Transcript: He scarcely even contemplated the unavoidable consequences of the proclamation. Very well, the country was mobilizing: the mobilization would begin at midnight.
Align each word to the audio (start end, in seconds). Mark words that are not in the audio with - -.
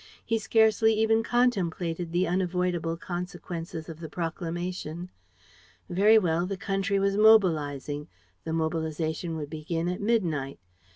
He 0.25 0.39
scarcely 0.39 0.95
even 0.95 1.21
contemplated 1.21 2.11
the 2.11 2.25
unavoidable 2.27 2.97
consequences 2.97 3.87
of 3.87 3.99
the 3.99 4.09
proclamation. 4.09 5.11
Very 5.91 6.17
well, 6.17 6.47
the 6.47 6.57
country 6.57 6.97
was 6.97 7.17
mobilizing: 7.17 8.07
the 8.43 8.51
mobilization 8.51 9.35
would 9.37 9.51
begin 9.51 9.87
at 9.87 10.01
midnight. 10.01 10.57